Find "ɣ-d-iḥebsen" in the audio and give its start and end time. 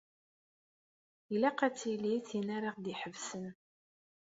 2.75-3.45